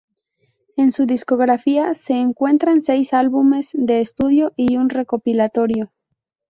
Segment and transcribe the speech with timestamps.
[0.77, 5.91] En su discografía se encuentran seis álbumes de estudio y un recopilatorio.